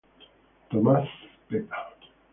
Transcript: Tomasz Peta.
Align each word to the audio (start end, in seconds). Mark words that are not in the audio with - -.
Tomasz 0.69 1.13
Peta. 1.47 1.91